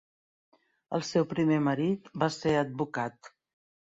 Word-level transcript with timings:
El 0.97 1.03
seu 1.09 1.27
primer 1.33 1.59
marit 1.67 2.09
va 2.23 2.31
ser 2.37 2.53
advocat. 2.63 3.33